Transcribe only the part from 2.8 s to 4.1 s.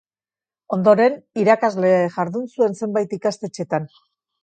zenbait ikastetxetan.